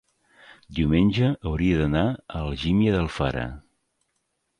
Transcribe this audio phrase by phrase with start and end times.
[0.77, 3.45] Diumenge hauria d'anar a Algímia d'Alfara.